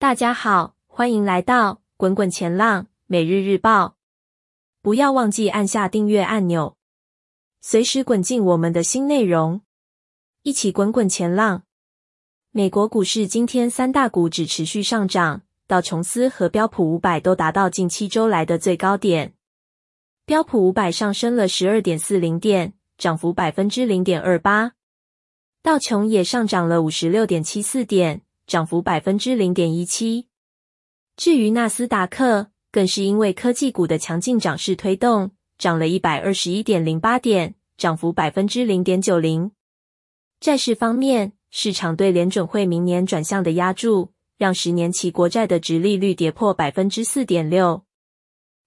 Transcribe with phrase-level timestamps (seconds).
[0.00, 3.98] 大家好，欢迎来到滚滚前浪每日日报。
[4.80, 6.78] 不要忘记按下订阅按钮，
[7.60, 9.60] 随时滚进我们的新内容。
[10.42, 11.64] 一起滚滚前浪。
[12.50, 19.34] 美国股市今天三大股指持续上涨，道琼斯和标普五百都达到近七周来的最高点。
[20.24, 24.72] 标普五百上升了十二点四零点，涨幅百分之零点二八。
[25.62, 28.22] 道琼也上涨了五十六点七四点。
[28.50, 30.26] 涨幅百分之零点一七。
[31.16, 39.52] 至于纳斯达克，更是因为科技股的强劲涨势推动，涨了一百二十一点零八点，涨幅百分之零点九零。
[40.40, 47.84] 债市方面，市场对联准会明年转向的压注，让十年期国债的殖利率跌破百分之四点六。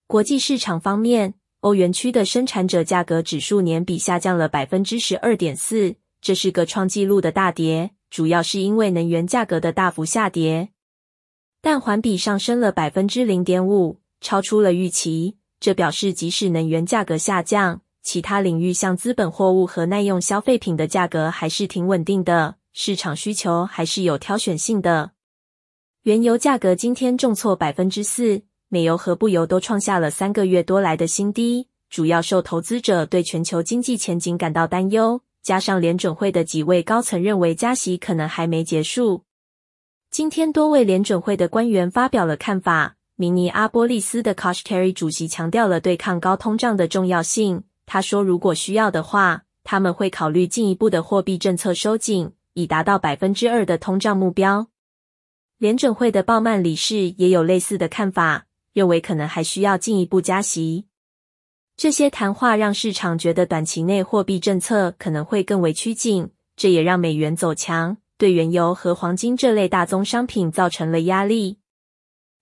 [0.07, 7.91] 国际市场方面，欧元区的生产者价格指数年比下降了百分之十二点四，这是个创纪录的大跌。
[8.13, 10.69] 主要是因为能源价格的大幅下跌，
[11.63, 15.37] 但环比上升了百分之零点五，超出了预期。
[15.59, 25.13] 这表示即使能源价格下降，其他领域像资本货物和耐用消费品的价格还是挺稳定的，市场需求还是有挑选性的。
[26.03, 35.21] 原油价格今天重挫百分之四，美油和布油都创下了三个月多来的新低，主要受投资者对全球经济前景感到担忧。
[35.43, 39.25] 加上联准会的几位高层认为加息可能还没结束，
[40.09, 42.95] 今天多位联准会的官员发表了看法。
[43.15, 47.63] 明尼阿波利斯的 Kashkari 主席强调了对抗高通胀的重要性。
[47.85, 54.67] 他说，如果需要的话，他们会考虑进一步的货币政策收紧，以达到百分之二的通胀目标。
[55.57, 60.85] 联准会的鲍曼理事也有类似的看法，认为可能还需要进一步加息。
[61.75, 71.57] 这些谈话让市场觉得短期内货币政策可能会更为趋紧，这也让美元走强，对原油和黄金这类大宗商品造成了压力。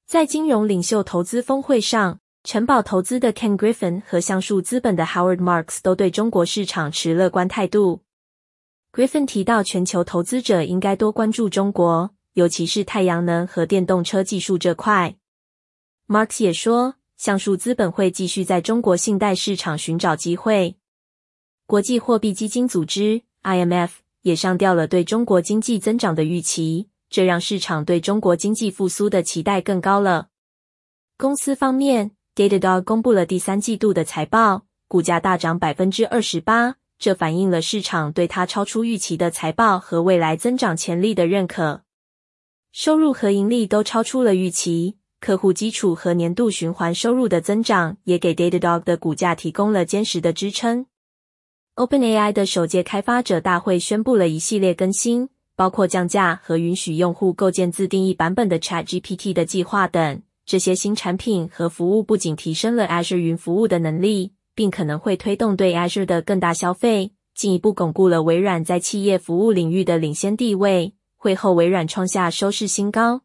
[0.06, 8.02] 在金融领袖投资峰会上，城堡投资的 Ken Griffin 和橡树资本的 Howard Marks 都对中国市场持乐观态度。
[8.92, 15.16] Griffin 提到，全球投资者应该多关注中国，尤其是太阳能和电动车技术这块。
[16.08, 16.96] Marks 也说。
[17.22, 20.76] 橡树资本会继续在中国信贷市场寻找机会。
[21.68, 23.92] 国际货币基金组织 （IMF）
[24.24, 30.30] 也上调了对中国经济增长的预期，这让市场对中国经济复苏的期待更高了。
[31.16, 41.84] 公司方面，Datadog 公布了第三季度的财报，股价大涨百分之二十八，这反映了市场对它超出预期的财报和未来增长潜力的认可。
[42.72, 44.98] 收入和盈利都超出了预期。
[45.22, 50.88] 客户基础和年度循环收入的增长也给 Datadog 的股价提供了坚实的支撑。
[51.76, 60.24] OpenAI 的首届开发者大会宣布了一系列更新，包括降价和允许用户构建自定义版本的 ChatGPT 的计划等。
[60.44, 70.96] 这些新产品和服务不仅提升了 Azure 云服务的能力，并可能会推动对 Azure 的更大消费，进一步巩固了微软在企业服务领域的领先地位。
[71.16, 73.22] 会后，微软创下收市新高。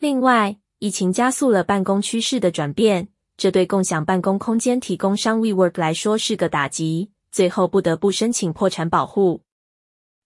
[0.00, 9.40] 另外，疫情加速了办公趋势的转变，这对共享办公空间提供商 WeWork 来说是个打击，最后不得不申请破产保护。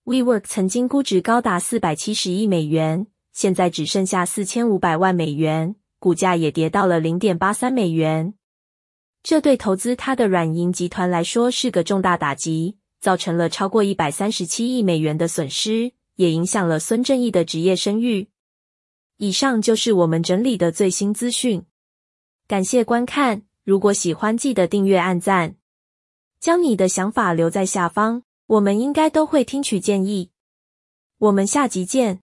[0.07, 8.35] WeWork 曾经估值高达四百七十亿美元，现在只剩下四千五百万美元，股价也跌到了零点八三美元。
[9.23, 18.27] 这对投资它的软银集团来说是个重大打击，造成了超过一百三十七亿美元的损失，也影响了孙正义的职业声誉。
[19.23, 21.67] 以上就是我们整理的最新资讯，
[22.49, 23.43] 感谢观看。
[23.65, 25.57] 如果喜欢，记得订阅、按赞，
[26.41, 30.31] 将你的想法留在下方，我们应该都会听取建议。
[31.19, 32.23] 我们下集见。